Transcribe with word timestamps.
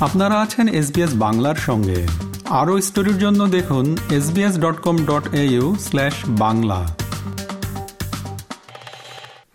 আপনারা 0.00 0.40
আছেন 0.40 0.68
এসবিএস 0.68 1.10
বাংলার 1.14 1.54
সঙ্গে। 1.54 2.06
আরও 2.50 2.80
স্টোরির 2.80 3.18
জন্য 3.18 3.46
দেখুন 3.46 3.96
SBS 4.10 4.58
dot 4.58 4.76
com 4.80 4.96
dot 5.04 5.34
au 5.34 5.76
slash 5.80 6.12
Bangla. 6.28 6.96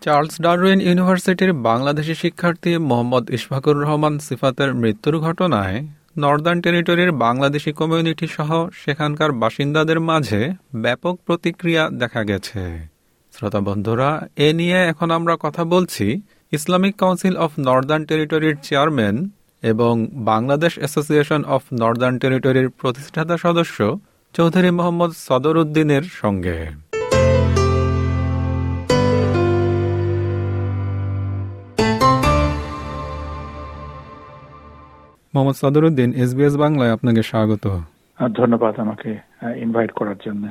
Charles 0.00 0.40
Darwin 0.40 0.80
ইউনিভার্সিটির 0.80 1.52
বাংলাদেশি 1.52 2.14
শিক্ষার্থী 2.14 2.76
মোহাম্মদ 2.76 3.30
ইশফাকুর 3.30 3.82
রহমান 3.82 4.18
সিফাতের 4.18 4.74
মৃত্যুর 4.74 5.18
ঘটনায় 5.18 5.86
নর্দার্ন 6.18 6.60
টেরিটরির 6.60 7.12
বাংলাদেশি 7.12 7.72
কমিউনিটি 7.72 8.26
সহ 8.26 8.68
সেখানকার 8.84 9.32
বাসিন্দাদের 9.32 10.00
মাঝে 10.00 10.52
ব্যাপক 10.74 11.18
প্রতিক্রিয়া 11.26 11.90
দেখা 11.90 12.24
গেছে। 12.24 12.88
শ্রোতা 13.32 13.60
বন্ধুরা, 13.60 14.28
এ 14.36 14.52
নিয়ে 14.52 14.78
এখন 14.84 15.10
আমরা 15.10 15.36
কথা 15.40 15.64
বলছি 15.64 16.20
ইসলামিক 16.52 16.96
কাউন্সিল 16.96 17.36
অফ 17.36 17.50
নর্দার্ন 17.58 18.04
টেরিটরির 18.04 18.56
চেয়ারম্যান 18.62 19.30
এবং 19.72 19.94
বাংলাদেশ 20.30 20.72
অ্যাসোসিয়েশন 20.78 21.40
অফ 21.54 21.62
নর্দার্ন 21.80 22.16
টেরিটরির 22.18 22.68
প্রতিষ্ঠাতা 22.80 23.34
সদস্য 23.44 23.78
চৌধুরী 24.34 24.70
মোহাম্মদ 24.78 25.10
সদর 25.26 25.54
উদ্দিনের 25.62 26.04
সঙ্গে। 26.20 26.56
মোহাম্মদ 35.34 35.56
সদরুদ্দিন 35.62 36.10
এসবিএস 36.22 36.54
বাংলায় 36.64 36.92
আপনাকে 36.96 37.22
স্বাগত। 37.30 37.64
ধন্যবাদ 38.40 38.74
আমাকে 38.84 39.10
ইনভাইট 39.64 39.90
করার 39.98 40.18
জন্য। 40.26 40.44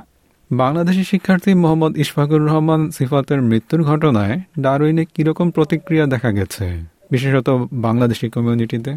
বাংলাদেশি 0.51 1.03
শিক্ষার্থী 1.11 1.51
মোহাম্মদ 1.63 1.93
ইশফাকুর 2.03 2.41
রহমান 2.49 2.81
সিফাতের 2.95 3.39
মৃত্যুর 3.49 3.81
ঘটনায় 3.83 4.35
ডারউইনে 4.59 5.03
কীরকম 5.13 5.47
প্রতিক্রিয়া 5.55 6.05
দেখা 6.13 6.31
গেছে? 6.31 6.65
বিশেষত 7.13 7.47
বাংলাদেশি 7.87 8.25
কমিউনিটিতে 8.35 8.91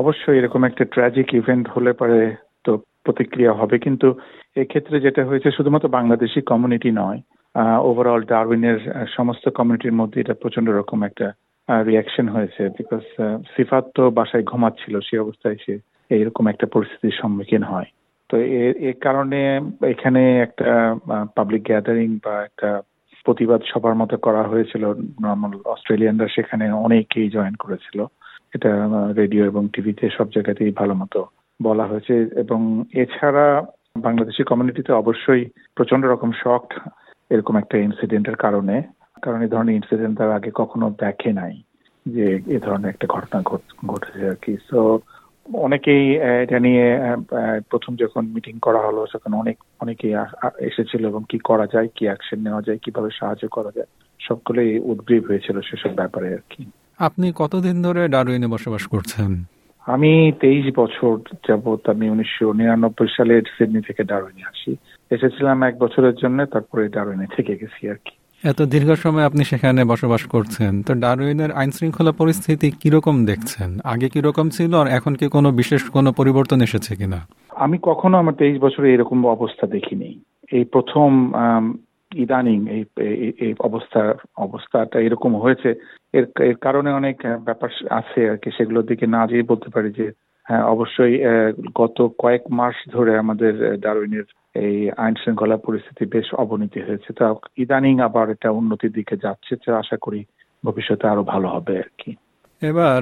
অবশ্যই 0.00 0.38
এরকম 0.38 0.60
একটা 0.64 0.84
ট্র্যাজিক 0.84 1.28
ইভেন্ট 1.40 1.66
হলে 1.74 1.92
পারে 2.00 2.20
তো 2.64 2.72
প্রতিক্রিয়া 3.04 3.52
হবে। 3.60 3.76
কিন্তু 3.78 4.08
এক্ষেত্রে 4.62 4.96
যেটা 5.00 5.22
হয়েছে, 5.28 5.48
শুধুমাত্র 5.56 5.88
বাংলাদেশি 5.98 6.40
কমিউনিটি 6.50 6.90
নয় 7.02 7.20
ওভারঅল 7.88 8.22
ডারউইনের 8.32 8.78
সমস্ত 9.16 9.44
কমিউনিটির 9.48 9.98
মধ্যে 10.00 10.18
এটা 10.20 10.34
প্রচণ্ড 10.42 10.68
রকম 10.70 10.98
একটা 11.08 11.26
রিয়াকশন 11.88 12.26
হয়েছে। 12.28 12.62
বিকজ 12.78 13.02
সিফাত 13.54 13.84
তো 13.96 14.02
বাসায় 14.18 14.44
ঘুমাচ্ছিল, 14.50 14.94
সে 15.08 15.14
অবস্থায় 15.24 15.58
সে 15.64 15.74
এইরকম 16.16 16.44
একটা 16.52 16.66
পরিস্থিতির 16.74 17.18
সম্মুখীন 17.20 17.62
হয়। 17.72 17.88
তো 18.30 18.34
এর 18.88 18.96
কারণে 19.06 19.40
এখানে 19.92 20.22
একটা 20.46 20.68
পাবলিক 21.36 21.62
গ্যাদারিং 21.70 22.10
বা 22.24 22.34
একটা 22.48 22.70
প্রতিবাদ 23.24 23.60
সবার 23.74 23.94
মতো 23.94 24.16
করা 24.16 24.42
হয়েছিল। 24.42 24.84
নর্মাল 25.22 25.52
অস্ট্রেলিয়ানরা 25.64 26.28
সেখানে 26.28 26.72
অনেকেই 26.72 27.30
জয়েন 27.30 27.54
করেছিল। 27.54 28.04
এটা 28.54 28.70
রেডিও 29.16 29.44
এবং 29.44 29.68
টিভিতে 29.72 30.08
সব 30.18 30.24
জায়গাতেই 30.24 30.72
ভালো 30.76 30.94
মতো 30.94 31.26
বলা 31.62 31.84
হয়েছে। 31.84 32.14
এবং 32.36 32.84
এছাড়া 32.92 33.66
বাংলাদেশি 33.98 34.42
কমিউনিটিতে 34.42 34.92
অবশ্যই 34.92 35.44
প্রচণ্ড 35.76 36.06
রকম 36.06 36.30
শখ 36.32 36.88
এরকম 37.30 37.56
একটা 37.56 37.78
ইনসিডেন্টের 37.78 38.36
কারণে। 38.36 38.82
কারণ 39.22 39.42
এই 39.42 39.48
ধরনের 39.48 39.74
ইনসিডেন্ট 39.74 40.18
তারা 40.18 40.34
আগে 40.34 40.50
কখনো 40.54 40.90
দেখে 40.90 41.32
নাই 41.32 41.62
যে 42.06 42.40
এ 42.46 42.58
ধরনের 42.58 42.88
একটা 42.88 43.06
ঘটনা 43.06 43.42
ঘটেছে 43.86 44.28
আর 44.28 44.34
কি। 44.34 44.56
সো 44.70 44.98
অনেকেই 45.48 46.04
এটা 46.42 46.58
নিয়ে 46.58 46.98
প্রথম 47.70 47.96
যখন 47.96 48.26
মিটিং 48.26 48.58
করা 48.58 48.80
হলো 48.86 49.06
তখন 49.12 49.32
অনেক 49.34 49.56
অনেকেই 49.80 50.14
এসেছিল 50.58 51.06
এবং 51.06 51.24
কি 51.28 51.38
করা 51.38 51.66
যায় 51.66 51.88
কি 51.94 52.04
অ্যাকশন 52.06 52.38
নেওয়া 52.42 52.62
যায় 52.62 52.78
কীভাবে 52.78 53.10
সাহায্য 53.20 53.48
করা 53.48 53.70
যায় 53.76 53.86
সবগুলোই 54.20 54.78
উদ্গ্রীব 54.78 55.22
হয়েছিল 55.28 55.60
সেসব 55.60 55.92
ব্যাপারে 55.94 56.28
আর 56.34 56.44
কি। 56.50 56.62
আপনি 56.98 57.32
কতদিন 57.36 57.82
ধরে 57.82 58.08
ডারউইনে 58.08 58.46
বসবাস 58.46 58.86
করছেন? 58.86 59.44
আমি 59.86 60.32
তেইশ 60.40 60.74
বছর 60.76 61.18
যাবৎ 61.48 61.88
আমি 61.88 62.10
উনিশশো 62.10 62.52
নিরানব্বই 62.52 63.08
সালে 63.16 63.42
সিডনি 63.58 63.80
থেকে 63.80 64.04
ডারউইনে 64.04 64.42
আসি। 64.42 64.76
এসেছিলাম 65.10 65.62
এক 65.62 65.78
বছরের 65.78 66.14
জন্য 66.14 66.46
তারপরে 66.46 66.88
ডারউইনে 66.88 67.26
থেকে 67.36 67.56
গেছি 67.56 67.88
আর 67.88 67.96
কি। 68.04 68.14
এত 68.50 68.60
দীর্ঘ 68.74 68.90
সময় 69.04 69.26
আপনি 69.28 69.42
সেখানে 69.50 69.80
বসবাস 69.92 70.22
করছেন, 70.34 70.72
তো 70.86 70.92
ডারউইনের 71.04 71.50
আইন 71.60 71.70
শৃঙ্খলা 71.76 72.12
পরিস্থিতি 72.20 72.68
কীরকম 72.80 73.16
দেখছেন? 73.30 73.70
আগে 73.92 74.06
কীরকম 74.14 74.46
ছিল 74.56 74.72
আর 74.82 74.88
এখন 74.98 75.12
কি 75.20 75.26
কোনো 75.36 75.48
বিশেষ 75.60 75.82
কোনো 75.96 76.10
পরিবর্তন 76.18 76.58
এসেছে 76.68 76.92
কিনা? 77.00 77.20
আমি 77.64 77.76
কখনো 77.88 78.14
আমার 78.22 78.34
তেইশ 78.40 78.56
বছরে 78.66 78.86
এরকম 78.94 79.18
অবস্থা 79.36 79.64
দেখিনি। 79.74 80.10
এই 80.56 80.64
প্রথম 80.74 81.10
ইদানিং 82.24 82.58
এই 82.76 82.82
এই 83.44 83.52
অবস্থা, 83.68 84.00
অবস্থাটা 84.46 84.98
এরকম 85.06 85.32
হয়েছে। 85.44 85.70
এর 86.18 86.24
এর 86.50 86.56
কারণে 86.66 86.90
অনেক 87.00 87.16
ব্যাপার 87.48 87.70
আছে 88.00 88.20
আর 88.32 88.38
কি, 88.42 88.48
সেগুলোর 88.56 88.88
দিকে 88.90 89.06
না 89.16 89.22
যেয়ে 89.30 89.50
বলতে 89.50 89.68
পারি 89.74 89.90
যে 89.98 90.06
হ্যাঁ 90.46 90.64
অবশ্যই 90.74 91.14
গত 91.80 91.98
কয়েক 92.22 92.42
মাস 92.58 92.76
ধরে 92.94 93.12
আমাদের 93.22 93.52
ডারউইনের 93.84 94.26
এই 94.54 94.76
আইন 95.04 95.14
শৃঙ্খলা 95.22 95.56
পরিস্থিতি 95.66 96.04
বেশ 96.14 96.28
অবনতি 96.42 96.80
হয়েছে। 96.86 97.10
তা 97.18 97.26
ইদানিং 97.64 97.94
আবার 98.08 98.26
এটা 98.34 98.48
উন্নতির 98.60 98.92
দিকে 98.98 99.14
যাচ্ছে 99.24 99.52
তো 99.62 99.68
আশা 99.82 99.96
করি 100.04 100.20
ভবিষ্যতে 100.64 101.04
আরও 101.12 101.22
ভালো 101.32 101.48
হবে 101.54 101.74
আর 101.84 101.90
কি। 102.00 102.10
এবার 102.62 103.00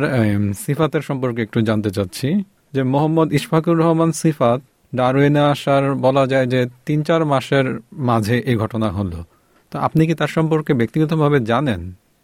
সিফাতের 0.62 1.02
সম্পর্কে 1.08 1.40
একটু 1.46 1.58
জানতে 1.68 1.90
চাচ্ছি 1.96 2.28
যে 2.74 2.82
মোহাম্মদ 2.94 3.28
ইশফাকুর 3.38 3.80
রহমান 3.82 4.10
সিফাত 4.20 4.60
ডারউইনে 4.92 5.42
আসার 5.52 5.84
বলা 6.06 6.24
যায় 6.32 6.46
যে 6.46 6.60
তিন 6.86 6.98
চার 7.08 7.22
মাসের 7.32 7.66
মাঝে 8.10 8.36
এই 8.50 8.56
ঘটনা 8.62 8.88
হলো। 8.98 9.18
তো 9.72 9.76
আপনি 9.86 10.02
কি 10.08 10.14
তার 10.20 10.30
সম্পর্কে 10.36 10.72
ব্যক্তিগতভাবে 10.80 11.38
জানেন? 11.52 11.80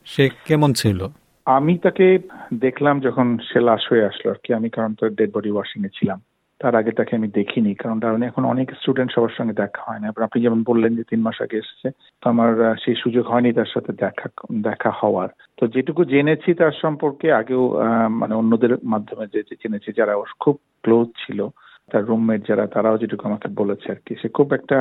সে 0.06 0.24
কেমন 0.48 0.70
ছিল? 0.80 1.00
আমি 1.46 1.72
তাকে 1.84 2.06
দেখলাম 2.64 2.96
যখন 3.06 3.26
সে 3.48 3.58
লাশ 3.68 3.82
হয়ে 3.90 4.08
আসলো 4.10 4.26
আর 4.30 4.38
কি। 4.44 4.50
আমি 4.58 4.68
কারণ 4.76 4.92
তো 5.00 5.04
ডেড 5.18 5.30
বডি 5.36 5.50
ওয়াশিং 5.54 5.80
এ 5.88 5.90
ছিলাম। 5.98 6.18
তার 6.60 6.74
আগে 6.80 6.92
তাকে 6.98 7.12
আমি 7.16 7.28
দেখিনি, 7.38 7.72
কারণ 7.74 7.98
কারণ 8.04 8.20
এখন 8.22 8.42
অনেক 8.44 8.68
স্টুডেন্ট 8.80 9.10
সবার 9.12 9.36
সঙ্গে 9.38 9.54
দেখা 9.62 9.82
হয় 9.88 10.00
না। 10.00 10.06
আপনি 10.26 10.38
যেমন 10.42 10.60
বললেন 10.70 10.92
যে 10.98 11.04
তিন 11.10 11.20
মাস 11.26 11.36
আগে 11.44 11.60
এসেছে, 11.62 11.88
তো 12.22 12.24
আমার 12.32 12.50
সেই 12.82 12.96
সুযোগ 13.02 13.24
হয়নি 13.32 13.50
তার 13.52 13.70
সাথে 13.74 13.90
দেখা 14.04 14.26
দেখা 14.68 14.90
হওয়ার। 15.00 15.28
তো 15.58 15.64
যেটুকু 15.74 16.02
জেনেছি 16.04 16.50
তার 16.54 16.74
সম্পর্কে, 16.82 17.26
আগেও 17.32 17.62
মানে 18.20 18.34
অন্যদের 18.34 18.72
মাধ্যমে 18.84 19.24
যে 19.34 19.40
জেনেছি, 19.62 19.90
যারা 19.96 20.12
ওর 20.16 20.30
খুব 20.42 20.56
ক্লোজ 20.84 21.08
ছিল, 21.26 21.40
তার 21.90 22.02
রুমমেট 22.06 22.40
যারা, 22.48 22.64
তারাও 22.74 23.00
যেটুকু 23.02 23.22
আমাকে 23.28 23.48
বলেছে 23.60 23.86
আর 23.94 24.00
কি। 24.06 24.12
সে 24.22 24.28
খুব 24.28 24.48
একটা 24.58 24.78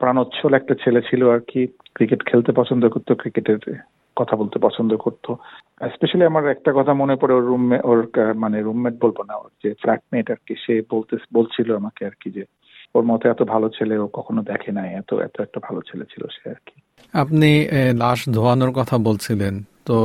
প্রাণোচ্ছল 0.00 0.52
একটা 0.54 0.74
ছেলে 0.82 1.00
ছিল 1.08 1.22
আর 1.34 1.42
কি। 1.50 1.60
ক্রিকেট 1.96 2.20
খেলতে 2.28 2.50
পছন্দ 2.60 2.82
করতো 2.94 3.12
ক্রিকেটের 3.22 3.58
কথা 4.20 4.34
বলতে 4.40 4.56
পছন্দ 4.66 4.90
করতো। 5.04 5.30
স্পেশালি 5.94 6.24
আমার 6.30 6.44
একটা 6.54 6.70
কথা 6.78 6.92
মনে 7.02 7.16
পড়ে 7.20 7.34
ওর 7.34 7.44
রুমে 7.50 7.78
ওর 7.90 8.00
মানে 8.42 8.56
রুমমেট 8.62 8.94
বলব 9.04 9.18
না 9.28 9.34
ওর 9.42 9.50
যে 9.62 9.70
ফ্ল্যাটমেট 9.82 10.26
আর 10.34 10.40
কি 10.46 10.54
সে 10.64 10.74
বলতে 10.92 11.14
বলছিল 11.38 11.68
আমাকে 11.80 12.02
আর 12.10 12.16
কি 12.20 12.28
যে 12.36 12.44
ওর 12.94 13.04
মতো 13.10 13.24
এত 13.28 13.40
ভালো 13.54 13.66
ছেলে 13.76 13.94
ও 13.98 14.06
কখনো 14.18 14.40
দেখে 14.50 14.70
নাই 14.72 14.88
এত 15.00 15.10
এত 15.26 15.36
একটা 15.40 15.58
ভালো 15.66 15.80
ছেলে 15.88 16.04
ছিল 16.12 16.22
সে 16.36 16.44
আর 16.54 16.60
কি। 16.66 16.76
আপনি 17.14 17.50
লাশ 18.02 18.20
ধোয়ানোর 18.28 18.72
কথা 18.78 18.96
বলছিলেন 19.08 19.54
তো 19.88 19.96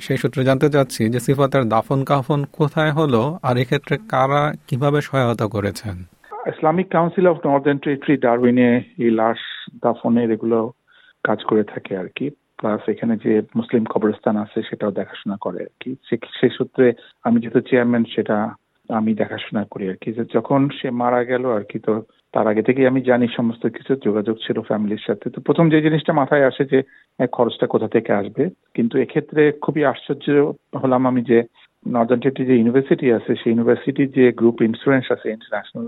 সেই 0.00 0.18
সূত্রে 0.22 0.42
জানতে 0.44 0.68
চাচ্ছি 0.70 1.02
যে 1.08 1.20
সিফাতের 1.26 1.64
দাফন 1.68 2.00
কাফন 2.04 2.40
কোথায় 2.58 2.92
হলো 2.92 3.22
আর 3.42 3.54
এক্ষেত্রে 3.62 3.94
কারা 4.12 4.42
কীভাবে 4.68 4.98
সহায়তা 5.00 5.46
করেছেন? 5.46 5.96
Islamic 6.52 6.88
council 6.96 7.26
of 7.32 7.36
northern 7.46 7.78
territory 7.78 8.16
ডারউইনে 8.16 8.68
এই 9.04 9.10
লাশ 9.20 9.40
দাফনের 9.82 10.28
এগুলো 10.36 10.58
কাজ 11.24 11.38
করে 11.48 11.64
থাকে 11.72 11.92
আর 11.96 12.08
কি। 12.16 12.26
প্লাস 12.60 12.82
এখানে 12.88 13.14
যে 13.24 13.32
মুসলিম 13.58 13.84
কবরস্থান 13.84 14.36
আছে, 14.44 14.58
সেটাও 14.68 14.96
দেখাশোনা 15.00 15.36
করে 15.44 15.60
আর 15.66 15.74
কি। 15.80 15.90
সেই 16.38 16.52
সূত্রে 16.58 16.86
আমি 17.26 17.36
যেহেতু 17.40 17.60
চেয়ারম্যান 17.60 18.04
সেটা 18.14 18.36
আমি 18.88 19.10
দেখাশোনা 19.14 19.62
করি 19.72 19.84
আর 19.92 19.98
কি। 20.02 20.10
যখন 20.36 20.60
সে 20.78 20.88
মারা 21.02 21.20
গেল 21.30 21.44
আর 21.56 21.64
কি, 21.70 21.78
তো 21.86 21.94
তার 22.34 22.46
আগে 22.52 22.62
থেকেই 22.62 22.90
আমি 22.90 23.00
জানি 23.10 23.26
সমস্ত 23.38 23.62
কিছু, 23.76 23.92
যোগাযোগ 24.06 24.36
ছিল 24.46 24.56
ফ্যামিলির 24.60 25.06
সাথে। 25.06 25.26
তো 25.34 25.38
প্রথম 25.46 25.66
যে 25.72 25.78
জিনিসটা 25.86 26.12
মাথায় 26.20 26.48
আসে 26.50 26.64
যে 26.72 26.78
খরচটা 27.36 27.66
কোথা 27.66 27.88
থেকে 27.88 28.12
আসবে? 28.20 28.44
কিন্তু 28.76 28.94
এক্ষেত্রে 28.98 29.42
খুবই 29.64 29.82
আশ্চর্য 29.92 30.26
হলাম 30.82 31.02
আমি 31.10 31.22
যে 31.30 31.38
নর্দার্ন 31.86 32.44
যে 32.48 32.54
ইউনিভার্সিটি 32.56 33.06
আছে, 33.18 33.32
সেই 33.40 33.50
ইউনিভার্সিটির 33.52 34.10
যে 34.18 34.24
গ্রুপ 34.40 34.58
ইন্স্যুরেন্স 34.68 35.06
আছে 35.14 35.26
ইন্টারন্যাশনাল 35.30 35.86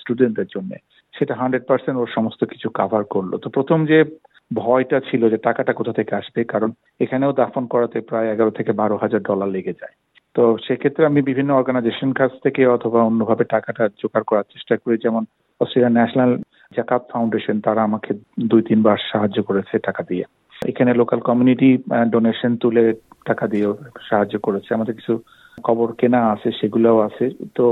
স্টুডেন্টদের 0.00 0.48
জন্য, 0.54 0.70
সেটা 1.18 1.34
হান্ড্রেড 1.40 1.64
পার্সেন্ট 1.68 1.96
ওর 1.98 2.10
সমস্ত 2.16 2.40
কিছু 2.52 2.68
কাভার 2.78 3.04
করল। 3.14 3.32
তো 3.42 3.48
প্রথম 3.56 3.78
যে 3.92 3.98
ভয়টা 4.50 4.98
ছিল 5.10 5.22
যে 5.30 5.36
টাকাটা 5.36 5.72
কোথা 5.72 5.92
থেকে 5.92 6.12
আসবে, 6.14 6.44
কারণ 6.44 6.70
এখানেও 7.00 7.32
দাফন 7.32 7.64
করাতে 7.66 8.00
প্রায় 8.00 8.30
এগারো 8.34 8.50
থেকে 8.50 8.72
বারো 8.72 8.96
হাজার 8.96 9.20
ডলার 9.22 9.48
লেগে 9.48 9.78
যায়। 9.80 9.94
তো 10.34 10.42
সেক্ষেত্রে 10.66 11.02
আমি 11.06 11.20
বিভিন্ন 11.22 11.50
অর্গানাইজেশন 11.54 12.12
কাছ 12.12 12.32
থেকে 12.42 12.66
অথবা 12.66 13.00
অন্যভাবে 13.02 13.44
টাকাটা 13.44 13.84
জোগাড় 14.00 14.26
করার 14.30 14.50
চেষ্টা 14.52 14.76
করি। 14.76 14.96
যেমন 15.04 15.22
অস্ট্রেলিয়া 15.60 15.96
ন্যাশনাল 15.96 16.32
জাকাত 16.76 17.02
ফাউন্ডেশন 17.12 17.60
তারা 17.60 17.82
আমাকে 17.82 18.10
দুই, 18.50 18.62
তিনবার 18.62 18.98
সাহায্য 19.10 19.38
করেছে 19.42 19.78
টাকা 19.78 20.02
দিয়ে। 20.02 20.24
এখানে 20.62 20.94
লোকাল 20.94 21.20
কমিউনিটি 21.28 21.78
ডোনেশন 22.12 22.56
তুলে 22.56 22.84
টাকা 23.24 23.46
দিয়েও 23.46 23.72
সাহায্য 24.08 24.34
করেছে। 24.46 24.70
আমাদের 24.74 24.94
কিছু 24.94 25.14
খবর 25.66 25.88
কেনা 26.00 26.20
আছে, 26.30 26.48
সেগুলোও 26.60 26.98
আছে। 27.00 27.24
তো 27.56 27.64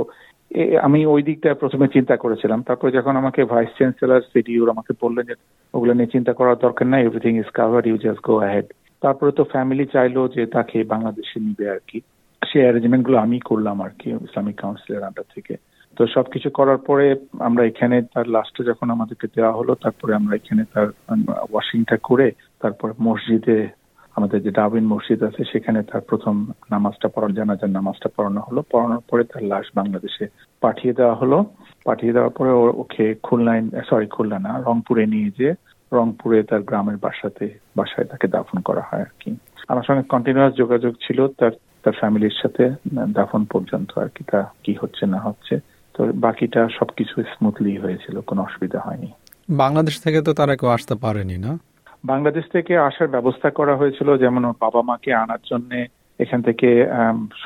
আমি 0.87 1.07
ওই 1.07 1.23
দিকটা 1.23 1.55
প্রথমে 1.55 1.87
চিন্তা 1.89 2.17
করেছিলাম। 2.17 2.63
তারপরে 2.63 2.91
যখন 2.93 3.17
আমাকে 3.17 3.45
ভাইস 3.45 3.71
চ্যান্সেলার 3.79 4.21
সিডিউর 4.33 4.73
আমাকে 4.75 4.93
বললেন 5.03 5.25
যে, 5.27 5.35
ওগুলো 5.75 5.93
নিয়ে 5.95 6.15
চিন্তা 6.15 6.33
করার 6.33 6.57
দরকার 6.65 6.87
নাই 6.87 7.03
everything 7.05 7.33
is 7.39 7.49
cover 7.59 7.87
you 7.87 7.97
just 7.97 8.23
go 8.23 8.35
ahead 8.41 8.67
তারপরে 9.03 9.33
তো 9.33 9.45
ফ্যামিলি 9.45 9.87
চাইলো 9.87 10.29
যে, 10.29 10.47
তাকে 10.47 10.85
বাংলাদেশে 10.85 11.41
নিবে 11.41 11.71
আর 11.71 11.81
কি। 11.89 12.01
সেই 12.43 12.63
অ্যারেঞ্জমেন্টগুলো 12.63 13.17
আমি 13.19 13.41
করলাম 13.41 13.77
আর 13.81 13.93
কি 13.99 14.11
ইসলামিক 14.11 14.57
কাউন্সিলের 14.63 15.07
আন্ডার 15.09 15.25
থেকে। 15.35 15.55
তো 15.97 16.07
সবকিছু 16.07 16.51
করার 16.51 16.79
পরে 16.79 17.07
আমরা 17.39 17.65
এখানে 17.65 18.03
তার 18.15 18.27
লাস্টে 18.29 18.63
যখন 18.65 18.91
আমাদেরকে 18.91 19.27
দেওয়া 19.37 19.53
হলো, 19.53 19.75
তারপরে 19.75 20.15
আমরা 20.15 20.35
এখানে 20.37 20.63
তার 20.75 20.89
ওয়াশিংটা 21.53 21.97
করে 22.09 22.31
তারপর 22.61 22.89
মসজিদে 23.01 23.59
আমাদের 24.17 24.39
যে 24.45 24.51
ডাবিন 24.59 24.87
মসজিদ 24.95 25.21
আছে, 25.29 25.43
সেখানে 25.53 25.81
তার 25.91 26.03
প্রথম 26.11 26.35
নামাজটা 26.71 27.09
পড়ার 27.15 27.33
জানাজার 27.39 27.77
নামাজটা 27.79 28.09
পড়ানো 28.17 28.41
হলো। 28.47 28.61
পড়ানোর 28.73 29.03
পরে 29.11 29.25
তার 29.25 29.43
লাশ 29.53 29.67
বাংলাদেশে 29.75 30.25
পাঠিয়ে 30.61 30.97
দেওয়া 30.99 31.15
হলো। 31.15 31.39
পাঠিয়ে 31.85 32.13
দেওয়ার 32.13 32.33
পরে 32.37 32.51
ওকে 32.83 33.07
খুলনায় 33.23 33.63
সরি, 33.91 34.07
খুলনা 34.07 34.39
না, 34.47 34.53
রংপুরে 34.67 35.05
নিয়ে 35.07 35.31
যেয়ে 35.39 35.55
রংপুরে 35.93 36.39
তার 36.43 36.63
গ্রামের 36.63 36.97
বাসাতে, 36.97 37.47
বাসায় 37.77 38.07
তাকে 38.11 38.27
দাফন 38.29 38.59
করা 38.69 38.83
হয় 38.89 39.05
আর 39.07 39.13
কি। 39.21 39.31
আমার 39.69 39.85
সঙ্গে 39.87 40.03
কন্টিনিউয়াস 40.03 40.55
যোগাযোগ 40.55 40.93
ছিল 41.07 41.19
তার 41.39 41.55
তার 41.83 41.99
ফ্যামিলির 42.01 42.37
সাথে, 42.43 42.65
দাফন 43.19 43.43
পর্যন্ত 43.45 43.91
আর 43.99 44.11
কি, 44.15 44.23
তা 44.31 44.41
কি 44.65 44.73
হচ্ছে 44.81 45.05
না 45.07 45.21
হচ্ছে। 45.21 45.55
তো 45.95 46.01
বাকিটা 46.25 46.69
সবকিছু 46.79 47.23
স্মুথলি 47.23 47.73
হয়েছিল, 47.77 48.17
কোনো 48.21 48.41
অসুবিধা 48.43 48.79
হয়নি। 48.81 49.11
বাংলাদেশ 49.63 49.97
থেকে 50.05 50.19
তো 50.23 50.33
তারা 50.33 50.55
কেউ 50.57 50.69
আসতে 50.69 50.95
পারেনি 50.95 51.37
না? 51.39 51.53
বাংলাদেশ 52.13 52.45
থেকে 52.55 52.73
আসার 52.89 53.09
ব্যবস্থা 53.15 53.49
করা 53.59 53.75
হয়েছিল, 53.81 54.09
যেমন 54.23 54.43
বাবা 54.65 54.81
মাকে 54.91 55.11
আনার 55.23 55.43
জন্য 55.51 55.71
এখান 56.21 56.41
থেকে 56.49 56.69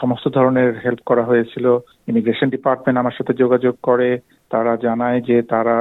সমস্ত 0.01 0.27
ধরনের 0.37 0.71
হেল্প 0.85 1.03
করা 1.11 1.25
হয়েছিল। 1.31 1.67
ইমিগ্রেশন 2.11 2.49
ডিপার্টমেন্ট 2.55 2.97
আমার 3.03 3.17
সাথে 3.19 3.33
যোগাযোগ 3.43 3.75
করে, 3.89 4.11
তারা 4.53 4.73
জানায় 4.87 5.19
যে 5.29 5.37
তারা 5.53 5.77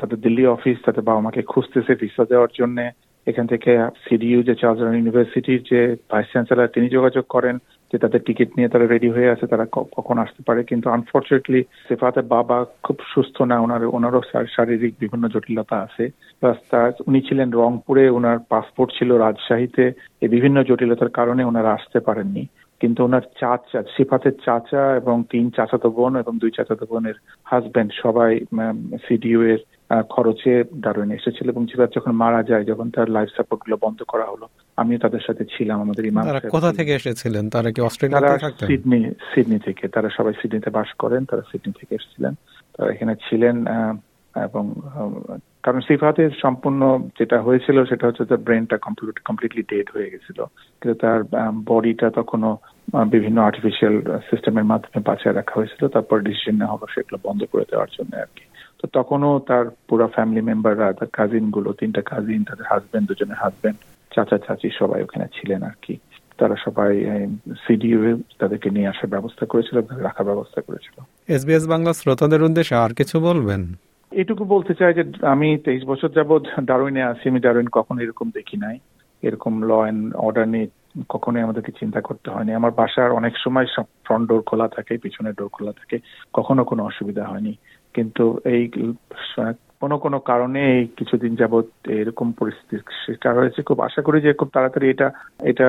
তাদের 0.00 0.18
দিল্লি 0.24 0.44
অফিস 0.56 0.76
তাদের 0.86 1.06
বাবা 1.08 1.20
মাকে 1.26 1.42
খুঁজতেছে 1.52 1.92
ভিসা 2.02 2.24
দেওয়ার 2.30 2.52
জন্য। 2.60 2.78
এখান 3.26 3.46
থেকে 3.52 3.70
সিডিইউ 4.04 4.38
যে 4.48 4.54
চার্লস 4.60 4.80
ইউনিভার্সিটির 4.98 5.62
যে 5.70 5.80
ভাইস 6.10 6.28
চ্যান্সেলার 6.32 6.74
তিনি 6.74 6.86
যোগাযোগ 6.96 7.24
করেন। 7.34 7.56
যে 7.92 7.98
তাদের 7.98 8.20
টিকিট 8.26 8.50
নিয়ে 8.56 8.68
তারা 8.68 8.86
রেডি 8.86 9.08
হয়ে 9.08 9.30
আছে, 9.30 9.46
তারা 9.46 9.66
কখন 9.72 10.18
আসতে 10.18 10.42
পারে। 10.46 10.64
কিন্তু 10.64 10.90
আনফর্চুনেটলি 10.90 11.64
সেফাতের 11.88 12.22
বাবা 12.22 12.64
খুব 12.82 12.96
সুস্থ 13.14 13.42
না, 13.42 13.60
ওনার, 13.60 13.84
ওনারও 13.84 14.22
শারীরিক 14.56 14.94
বিভিন্ন 15.00 15.28
জটিলতা 15.28 15.76
আছে। 15.76 16.10
প্লাস 16.40 16.56
তার, 16.70 16.92
উনি 17.06 17.20
ছিলেন 17.20 17.50
রংপুরে 17.50 18.08
ওনার 18.08 18.38
পাসপোর্ট 18.48 18.92
ছিল 18.98 19.12
রাজশাহীতে। 19.12 19.92
এই 20.20 20.28
বিভিন্ন 20.28 20.62
জটিলতার 20.62 21.08
কারণে 21.08 21.44
ওনারা 21.44 21.72
আসতে 21.72 22.00
পারেননি। 22.00 22.46
কিন্তু 22.80 23.04
ওনার 23.04 23.20
চাচা, 23.40 23.82
সিফাতের 23.96 24.32
চাচা 24.44 24.96
এবং 24.96 25.24
তিন 25.30 25.50
চাচাতো 25.50 25.90
বোন 25.90 26.16
এবং 26.16 26.38
দুই 26.38 26.50
চাচাতো 26.50 26.86
বোনের 26.90 27.14
হাজবেন্ড 27.44 27.92
সবাই 28.02 28.40
সিডিউ 29.08 29.42
এর 29.42 29.58
খরচে 30.08 30.64
ডারুইনে 30.76 31.14
এসেছিল 31.14 31.48
এবং 31.48 31.66
সিফাত 31.66 31.90
যখন 31.96 32.12
মারা 32.12 32.42
যায় 32.42 32.64
যখন 32.64 32.90
তার 32.90 33.10
লাইফ 33.10 33.28
সাপোর্টগুলো 33.36 33.76
বন্ধ 33.80 34.02
করা 34.02 34.24
হলো 34.24 34.48
আমিও 34.76 34.98
তাদের 34.98 35.20
সাথে 35.26 35.44
ছিলাম 35.44 35.80
আমাদের 35.80 36.06
ইমাম 36.06 36.24
কোথা 36.50 36.72
থেকে 36.72 36.94
এসেছিলেন? 36.94 37.50
তারা 37.50 37.72
কি 37.72 37.80
অস্ট্রেলিয়া 37.80 38.38
থাকতেন? 38.38 38.68
সিডনি 38.68 39.10
সিডনি 39.34 39.58
থেকে। 39.58 39.88
তারা 39.88 40.08
সবাই 40.10 40.32
সিডনিতে 40.42 40.70
বাস 40.70 40.92
করেন 40.92 41.24
তারা 41.24 41.42
সিডনি 41.52 41.72
থেকে 41.80 41.94
এসেছিলেন। 41.94 42.34
তারা 42.78 42.92
এখানে 42.92 43.14
ছিলেন 43.14 43.66
এবং 44.36 44.74
কারণ 45.62 45.80
সিফাতে 45.80 46.30
সম্পূর্ণ 46.42 47.08
যেটা 47.18 47.42
হয়েছিল 47.42 47.84
সেটা 47.84 48.06
হচ্ছে 48.06 48.24
তার 48.24 48.38
ব্রেনটা 48.38 48.78
কমপ্লিটলি 49.24 49.62
ডেড 49.62 49.90
হয়ে 49.94 50.10
গেছিল। 50.10 50.44
কিন্তু 50.80 50.98
তার 51.00 51.24
বডিটা 51.64 52.10
তখনও 52.10 52.58
বিভিন্ন 53.06 53.42
আর্টিফিশিয়াল 53.42 54.20
সিস্টেমের 54.30 54.64
মাধ্যমে 54.64 55.02
বাঁচায় 55.06 55.34
রাখা 55.34 55.54
হয়েছিল। 55.56 55.88
তারপর 55.88 56.20
ডিসিশন 56.20 56.54
নেওয়া 56.56 56.72
হলো 56.72 56.86
সেগুলো 56.94 57.18
বন্ধ 57.22 57.44
করে 57.52 57.64
দেওয়ার 57.70 57.88
জন্য 57.98 58.16
আর 58.16 58.26
কি। 58.36 58.44
তো 58.82 58.88
তখনও 58.92 59.38
তার 59.48 59.64
পুরো 59.88 60.06
ফ্যামিলি 60.06 60.42
মেম্বাররা 60.42 60.92
তার 60.92 61.10
কাজিনগুলো 61.12 61.72
তিনটা 61.72 62.02
কাজিন 62.02 62.44
তাদের 62.44 62.66
হাজবেন্ড 62.70 63.08
দুজনের 63.08 63.36
হাজবেন্ড 63.36 63.78
চাচা 64.14 64.38
চাচি 64.38 64.68
সবাই 64.78 65.02
ওখানে 65.02 65.26
ছিলেন 65.36 65.62
আর 65.62 65.76
কি। 65.82 65.94
তারা 66.38 66.56
সবাই 66.64 66.92
সিডিউ 67.66 68.22
তাদেরকে 68.38 68.70
নিয়ে 68.70 68.88
আসার 68.88 69.08
ব্যবস্থা 69.08 69.46
করেছিল 69.46 69.76
রাখার 70.02 70.24
ব্যবস্থা 70.24 70.60
করেছিল। 70.60 70.96
এসবিএস 71.28 71.66
বাংলা 71.66 71.92
শ্রোতাদের 71.92 72.42
উদ্দেশ্যে 72.42 72.76
আর 72.76 72.92
কিছু 72.94 73.20
বলবেন? 73.20 73.62
এটুকু 74.12 74.44
বলতে 74.44 74.74
চাই 74.74 74.94
যে 74.94 75.04
আমি 75.26 75.58
তেইশ 75.64 75.82
বছর 75.84 76.08
যাবৎ 76.08 76.42
ডারুইনে 76.60 77.02
আছি 77.02 77.28
আমি 77.28 77.40
ডারুইন 77.40 77.68
কখনো 77.72 78.00
এরকম 78.00 78.30
দেখি 78.30 78.56
নাই। 78.56 78.78
এরকম 79.22 79.62
ল 79.62 79.70
অ্যান্ড 79.72 80.14
অর্ডার 80.14 80.48
নিয়ে 80.48 80.66
কখনোই 81.08 81.42
আমাদেরকে 81.42 81.72
চিন্তা 81.80 82.00
করতে 82.00 82.30
হয়নি। 82.30 82.54
আমার 82.54 82.70
বাসার 82.70 83.10
অনেক 83.10 83.34
সময় 83.36 83.66
ফ্রন্ট 84.04 84.28
ডোর 84.28 84.42
খোলা 84.42 84.68
থাকে 84.68 84.98
পিছনের 84.98 85.34
ডোর 85.34 85.48
খোলা 85.48 85.72
থাকে। 85.72 85.98
কখনো 86.34 86.64
কোনো 86.64 86.84
অসুবিধা 86.84 87.24
হয়নি। 87.24 87.56
কিন্তু 87.94 88.24
এই 88.54 88.62
কোনো 89.82 89.96
কোনো 90.04 90.18
কারণে 90.30 90.60
এই 90.76 90.84
কিছুদিন 90.98 91.32
যাবৎ 91.40 91.66
এরকম 92.00 92.28
পরিস্থিতির 92.40 92.82
শিকার 93.04 93.34
হয়েছে। 93.40 93.60
খুব 93.68 93.78
আশা 93.88 94.00
করি 94.06 94.18
যে 94.20 94.32
খুব 94.40 94.48
তাড়াতাড়ি 94.56 94.86
এটা 94.90 95.08
এটা 95.50 95.68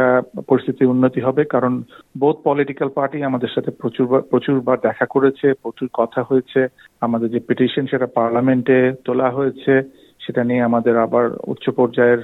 পরিস্থিতির 0.49 0.91
উন্নতি 0.93 1.19
হবে, 1.27 1.43
কারণ 1.45 1.73
বোধ 2.21 2.37
পলিটিক্যাল 2.47 2.89
পার্টি 2.97 3.17
আমাদের 3.29 3.51
সাথে 3.55 3.71
প্রচুর 3.81 4.05
প্রচুরবার 4.31 4.77
দেখা 4.87 5.05
করেছে, 5.05 5.47
প্রচুর 5.63 5.87
কথা 5.93 6.21
হয়েছে। 6.23 6.61
আমাদের 7.01 7.29
যে 7.35 7.39
পিটিশন 7.47 7.83
সেটা 7.91 8.07
পার্লামেন্টে 8.17 8.79
তোলা 9.05 9.29
হয়েছে। 9.37 9.73
সেটা 10.23 10.41
নিয়ে 10.49 10.67
আমাদের 10.69 10.95
আবার 11.05 11.25
উচ্চ 11.53 11.65
পর্যায়ের 11.69 12.21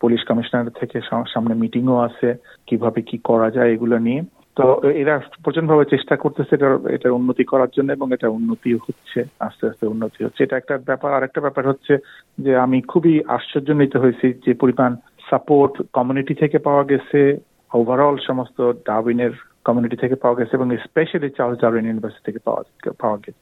পুলিশ 0.00 0.20
কমিশনার 0.28 0.76
থেকে 0.80 0.96
সামনে 1.32 1.54
মিটিংও 1.62 1.96
আছে। 2.08 2.28
কীভাবে 2.68 3.00
কি 3.08 3.16
করা 3.30 3.48
যায় 3.50 3.72
এগুলো 3.72 3.96
নিয়ে। 4.06 4.22
তো 4.58 4.88
এরা 4.88 5.20
প্রচন্ডভাবে 5.44 5.84
চেষ্টা 5.84 6.16
করতেছে 6.16 6.54
এটা 6.54 6.78
এটার 6.90 7.10
উন্নতি 7.10 7.44
করার 7.44 7.68
জন্য 7.76 7.92
এবং 7.92 8.12
এটা 8.12 8.28
উন্নতি 8.28 8.74
হচ্ছে, 8.74 9.24
আস্তে 9.40 9.66
আস্তে 9.66 9.86
উন্নতি 9.86 10.24
হচ্ছে। 10.24 10.44
এটা 10.44 10.56
একটা 10.56 10.78
ব্যাপার 10.78 11.14
আর 11.14 11.22
একটা 11.22 11.40
ব্যাপার 11.40 11.68
হচ্ছে 11.68 11.98
যে 12.38 12.56
আমি 12.56 12.80
খুবই 12.80 13.22
আশ্চর্যান্বিত 13.28 13.96
হয়েছি 13.96 14.32
যে 14.46 14.54
পরিমাণ 14.54 14.96
সাপোর্ট 15.30 15.82
কমিউনিটি 15.92 16.34
থেকে 16.34 16.58
পাওয়া 16.58 16.84
গেছে। 16.84 17.38
ওভারঅল 17.74 18.16
সমস্ত 18.26 18.72
ডাবিনের 18.86 19.30
কমিউনিটি 19.68 19.96
থেকে 19.96 20.16
পাওয়া 20.22 20.38
গেছে 20.38 20.52
এবং 20.56 20.68
স্পেশালি 20.86 21.28
চার্লস 21.38 21.58
ডারউইন 21.62 21.86
ইউনিভার্সিটি 21.86 22.24
থেকে 22.26 22.40
পাওয়া 22.46 22.62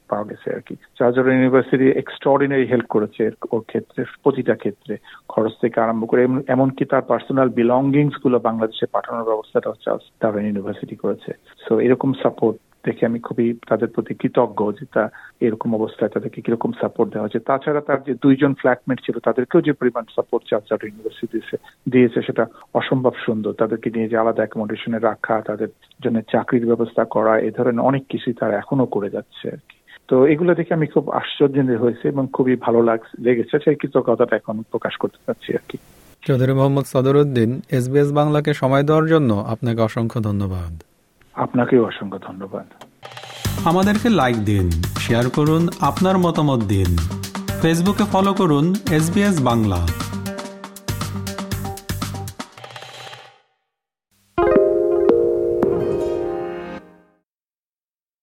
পাওয়া 0.09 0.25
গেছে 0.29 0.47
আর 0.55 0.61
কি 0.67 0.75
Charles 0.97 1.15
Darwin 1.17 1.37
university 1.39 1.87
extraordinary 1.91 2.65
help 2.67 2.87
করেছে 2.95 3.23
ওর 3.51 3.61
ক্ষেত্রে, 3.67 4.01
প্রতিটা 4.23 4.55
ক্ষেত্রে, 4.55 4.93
খরচ 5.27 5.53
থেকে 5.61 5.77
আরম্ভ 5.81 6.03
করে 6.09 6.21
এমনকি 6.47 6.83
তার 6.85 7.03
পার্সোনাল 7.11 7.49
বিলঙ্গিংসগুলো 7.49 8.37
বাংলাদেশে 8.39 8.85
পাঠানোর 8.95 9.29
ব্যবস্থাটা 9.29 9.69
চার্লস 9.85 10.05
ডারউইন 10.21 10.45
ইউনিভার্সিটি 10.47 10.95
করেছে। 10.95 11.31
সো 11.65 11.73
এরকম 11.79 12.09
সাপোর্ট 12.23 12.57
দেখে 12.85 13.05
আমি 13.05 13.19
খুবই 13.19 13.53
তাদের 13.69 13.87
প্রতি 13.87 14.13
কৃতজ্ঞ 14.13 14.71
যে 14.71 14.85
তা 14.93 15.09
এরকম 15.45 15.75
অবস্থায় 15.75 16.11
তাদেরকে 16.13 16.41
কীরকম 16.41 16.71
সাপোর্ট 16.81 17.11
দেওয়া 17.11 17.25
হচ্ছে 17.25 17.39
তাছাড়া 17.39 17.81
তার 17.81 18.03
যে 18.03 18.13
দুইজন 18.23 18.53
ফ্ল্যাটমেট 18.53 18.99
ছিল, 19.05 19.19
তাদেরকেও 19.19 19.61
যে 19.61 19.73
পরিমাণ 19.73 20.03
সাপোর্ট 20.15 20.43
চার্চার 20.49 20.79
ইউনিভার্সিটি 20.83 21.39
দিয়েছে, 21.91 22.21
সেটা 22.21 22.45
অসম্ভব 22.73 23.13
সুন্দর। 23.25 23.53
তাদেরকে 23.53 23.89
নিয়ে 23.89 24.07
যে 24.07 24.17
আলাদা 24.17 24.41
অ্যাকোমোডেশনে 24.43 24.99
রাখা, 24.99 25.41
তাদের 25.41 25.67
জন্য 26.03 26.21
চাকরির 26.31 26.65
ব্যবস্থা 26.65 27.05
করা, 27.05 27.39
এ 27.39 27.51
ধরনের 27.57 27.79
অনেক 27.79 28.03
কিছুই 28.09 28.33
তারা 28.33 28.57
এখনও 28.57 28.85
করে 28.85 29.09
যাচ্ছে 29.09 29.49
আর 29.49 29.61
কি। 29.69 29.77
তো 30.07 30.25
এগুলো 30.25 30.55
দেখে 30.55 30.73
আমি 30.73 30.87
খুব 30.87 31.09
আশ্চর্য 31.11 31.57
হয়েছে 31.83 32.07
এবং 32.07 32.27
খুবই 32.33 32.55
ভালো 32.55 32.81
লাগছে, 32.81 33.13
লেগেছে, 33.21 33.59
সেই 33.65 33.75
কৃতজ্ঞতাটা 33.75 34.35
এখন 34.35 34.63
প্রকাশ 34.71 34.95
করতে 34.95 35.19
চাচ্ছি 35.25 35.53
আর 35.53 35.65
কি। 35.69 35.77
চৌধুরী 36.23 36.53
মোহাম্মদ 36.53 36.85
সদরুদ্দিন 36.85 37.61
এসবিএস 37.71 38.11
বাংলাকে 38.11 38.53
সময় 38.53 38.83
দেওয়ার 38.83 39.05
জন্য 39.05 39.31
আপনাকে 39.33 39.81
অসংখ্য 39.81 40.19
ধন্যবাদ। 40.21 40.86
আপনাকেও 41.37 41.85
অসংখ্য 41.85 42.19
ধন্যবাদ। 42.27 42.65
আমাদেরকে 43.65 44.09
লাইক 44.09 44.37
দিন 44.45 44.69
শেয়ার 44.99 45.29
করুন, 45.29 45.69
আপনার 45.79 46.17
মতামত 46.17 46.61
দিন। 46.63 46.97
ফেসবুকে 47.61 48.03
ফলো 48.11 48.33
করুন 48.33 48.75
এস 48.91 49.05
বাংলা 49.41 49.87